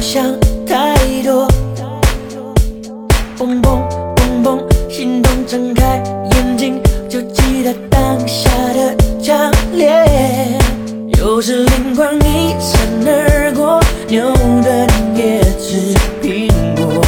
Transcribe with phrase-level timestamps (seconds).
[0.00, 0.24] 想
[0.66, 1.46] 太多。
[3.36, 3.86] 蹦蹦
[4.16, 10.58] 蹦蹦，心动睁开眼睛，就记得当下的强烈。
[11.18, 13.78] 有时灵光一闪而过，
[14.08, 14.32] 牛
[14.62, 17.02] 顿也吃苹果。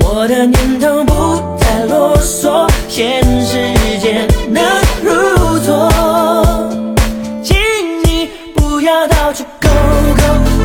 [0.00, 3.56] 我的念头不太啰嗦，限时
[4.00, 4.62] 间能
[5.02, 5.90] 如错。
[7.42, 7.56] 请
[8.04, 9.68] 你不要到处勾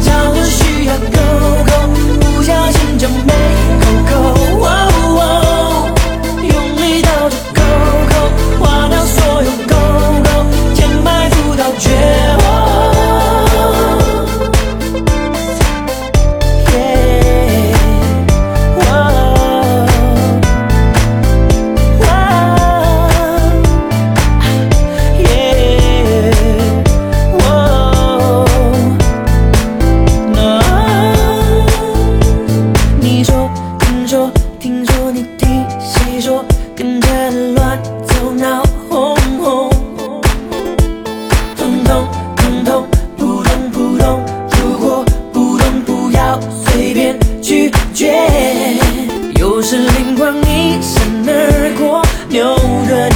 [0.06, 1.20] 勾，找个需要勾
[1.66, 1.72] 勾，
[2.20, 3.08] 不小心就
[34.96, 36.44] 说你听谁说，
[36.74, 37.08] 跟着
[37.54, 39.70] 乱走闹哄哄，
[41.58, 42.88] 通通通通
[43.18, 44.22] 扑通扑通，
[44.62, 48.14] 如果不懂不要随便拒绝。
[49.38, 52.56] 有时灵光一闪而过，牛
[52.88, 53.12] 顿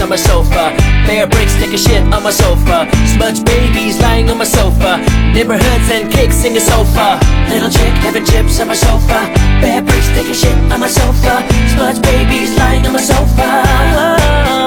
[0.00, 0.74] on my sofa.
[1.06, 2.88] Bear bricks taking shit on my sofa.
[3.14, 4.98] Smudge babies lying on my sofa.
[5.32, 7.18] Neighborhoods and kicks in the sofa.
[7.48, 9.26] Little chick having chips on my sofa.
[9.60, 11.46] Bear bricks taking shit on my sofa.
[11.74, 14.57] Smudge babies lying on my sofa.